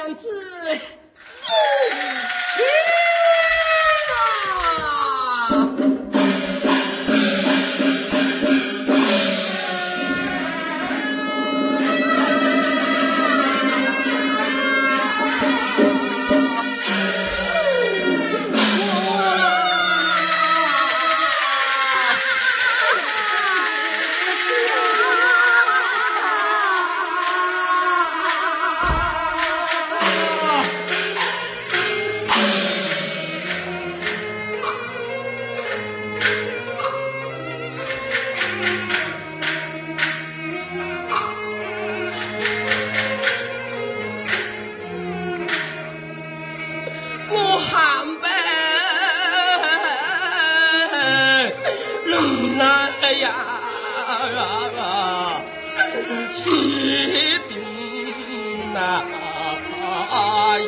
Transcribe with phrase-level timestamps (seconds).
[0.00, 0.28] 娘子。
[52.62, 53.28] 哎呀，
[56.32, 57.52] 气定
[58.74, 58.78] 那
[60.58, 60.66] 云。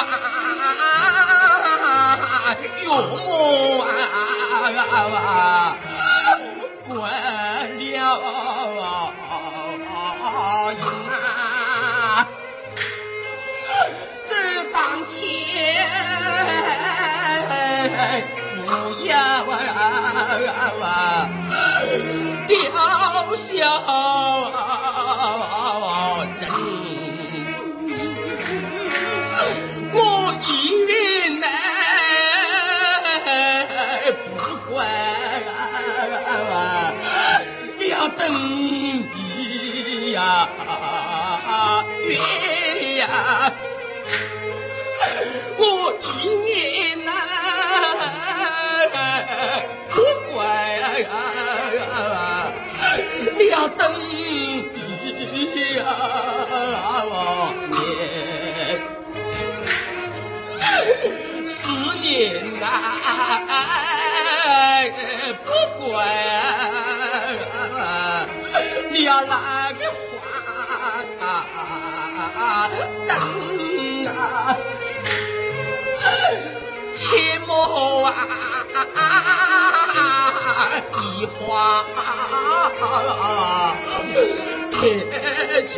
[0.00, 0.02] 啊，
[2.84, 3.82] 有梦啊，
[6.88, 7.60] 滚了
[11.22, 11.24] 啊！
[14.28, 14.30] 只
[14.72, 14.76] 当
[15.08, 15.20] 前
[18.66, 18.70] 不
[19.06, 19.20] 要啊，
[19.50, 20.32] 啊啊啊啊啊啊
[22.74, 22.90] 啊啊
[23.86, 23.88] 啊
[38.28, 40.48] 你呀
[42.06, 42.10] 月
[42.98, 43.52] 呀
[45.58, 45.62] 我
[46.02, 47.08] 一年呐
[49.90, 49.94] 不
[50.32, 50.34] 怪
[53.50, 54.14] 要等你
[55.76, 57.04] 呀啊
[57.70, 57.78] 年
[61.46, 61.52] 十
[62.00, 62.08] 年
[62.60, 62.62] 呐
[65.44, 65.48] 不
[65.90, 65.90] 怪
[69.26, 70.18] 那个花
[73.06, 73.10] 灯
[74.06, 74.56] 啊，
[76.98, 78.08] 切莫啊
[81.18, 81.84] 一花
[84.70, 84.80] 撇
[85.68, 85.74] 去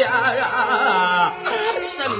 [0.00, 0.04] 呀
[0.42, 1.34] 啊、
[1.80, 2.14] 什么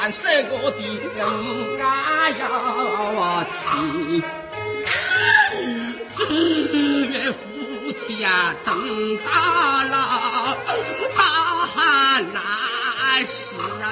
[0.00, 0.18] 难舍
[0.50, 0.78] 我的
[1.16, 1.22] 恩
[1.80, 2.42] 啊呀
[3.72, 4.22] 亲，
[6.16, 6.18] 只
[7.06, 7.38] 愿夫
[7.92, 9.24] 妻啊等到
[9.84, 9.96] 老，
[11.16, 12.36] 啊难
[13.24, 13.56] 死！
[13.80, 13.86] 啊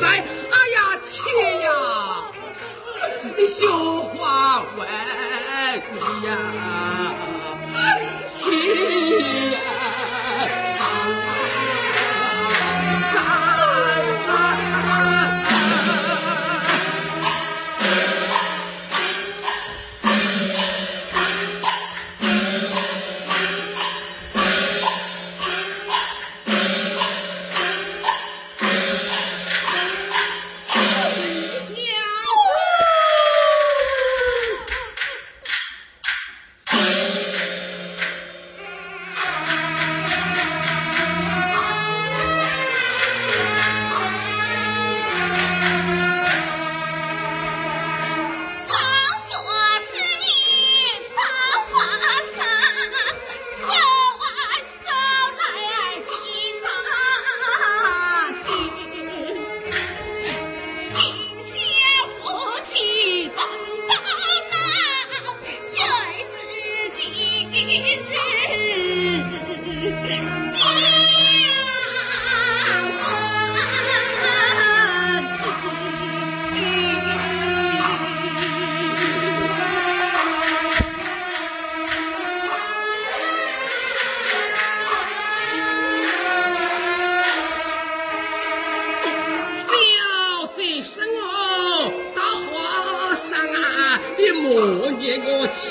[0.00, 1.12] 来，哎呀，切
[1.62, 1.68] 呀，
[3.58, 4.82] 绣花鞋
[6.26, 7.15] 呀。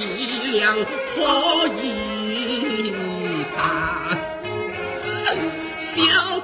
[0.08, 0.78] 我凄凉
[1.16, 1.18] 可
[1.82, 1.84] 以
[3.56, 3.58] 大，
[5.80, 5.94] 小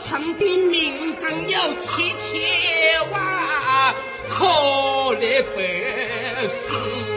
[0.03, 1.85] 城的民工有七
[2.19, 2.31] 千
[3.11, 3.13] 万，
[4.29, 4.33] 可
[5.15, 5.21] 怜
[5.55, 5.57] 百
[6.47, 7.10] 姓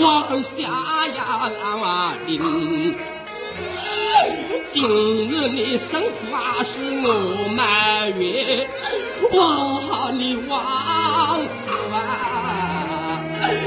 [0.00, 1.50] 往下呀
[2.26, 2.94] 林，
[4.72, 4.82] 今
[5.30, 6.70] 日你生发是
[7.04, 8.66] 我埋怨，
[9.32, 10.52] 哇你望
[11.92, 11.98] 啊。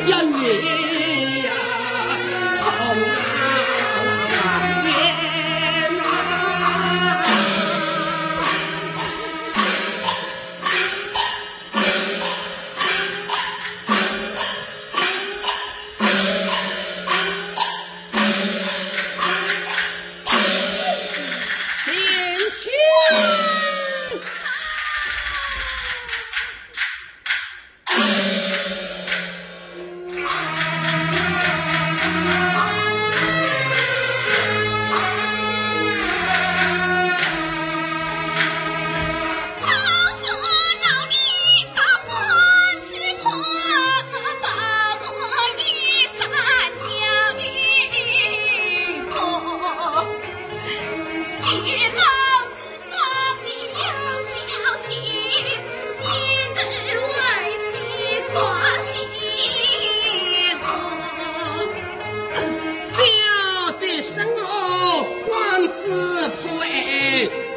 [0.08, 0.85] 呀月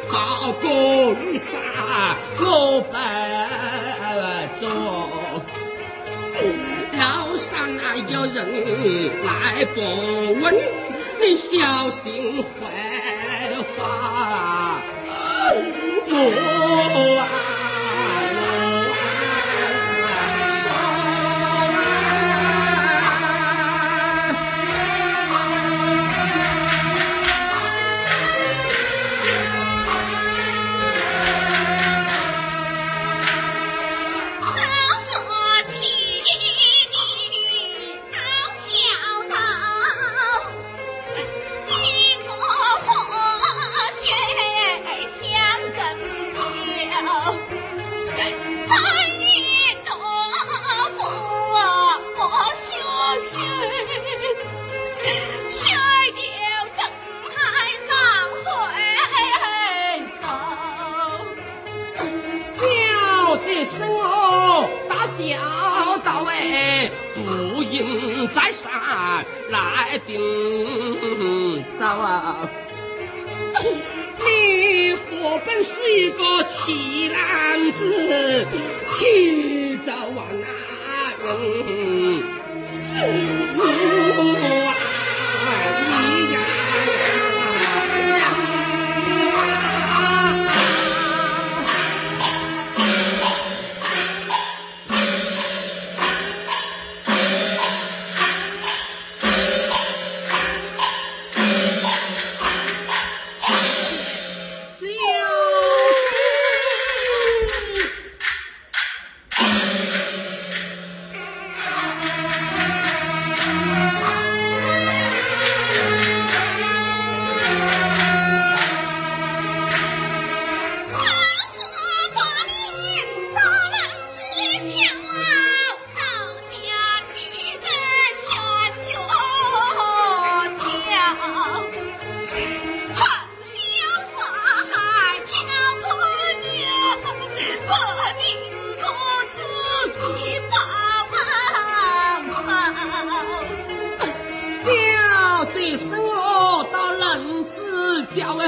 [0.09, 1.51] 好工杀
[2.35, 2.97] 好白
[4.59, 4.67] 种，
[6.93, 8.37] 楼上啊有人
[9.23, 9.79] 来不
[10.41, 10.43] 问，
[11.21, 13.83] 你小心坏话，
[17.19, 17.58] 啊。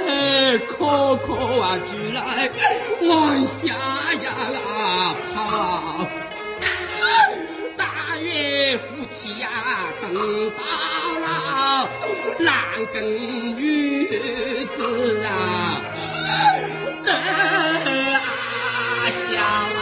[0.08, 2.50] 哎可可啊，聚来
[3.08, 3.68] 往下
[4.14, 4.26] 呀
[5.34, 6.08] 跑。
[7.78, 8.84] 大约夫
[9.16, 9.50] 妻呀，
[10.02, 10.14] 等
[10.52, 10.62] 到
[11.20, 11.90] 了
[12.40, 13.02] 男耕
[13.56, 15.82] 女织啊，
[17.06, 17.10] 得
[18.14, 18.22] 啊
[19.30, 19.80] 下啊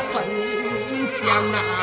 [0.00, 0.24] 分
[1.22, 1.81] 享啊。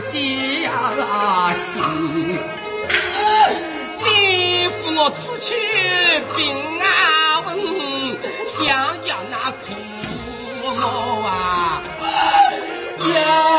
[0.00, 2.38] 家心。
[4.04, 5.50] 你扶我出去
[6.34, 6.40] 平
[6.80, 6.82] 安，
[8.46, 8.58] 想
[9.06, 9.64] 要那苦
[10.80, 10.80] 毛
[11.26, 11.82] 啊？
[13.14, 13.51] 呀。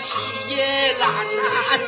[0.00, 1.42] 喜也难呐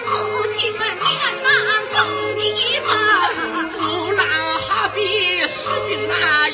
[0.05, 6.49] 夫妻们天难更一般猪栏哈比十斤呐